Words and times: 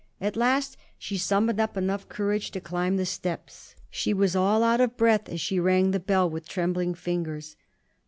At 0.19 0.35
last 0.35 0.77
she 0.97 1.15
summoned 1.15 1.59
up 1.59 1.77
enough 1.77 2.09
courage 2.09 2.49
to 2.53 2.59
climb 2.59 2.97
the 2.97 3.05
steps. 3.05 3.75
She 3.91 4.15
was 4.15 4.35
all 4.35 4.63
out 4.63 4.81
of 4.81 4.97
breath 4.97 5.29
as 5.29 5.39
she 5.39 5.59
rang 5.59 5.91
the 5.91 5.99
bell 5.99 6.27
with 6.27 6.49
trembling 6.49 6.95
fingers. 6.95 7.55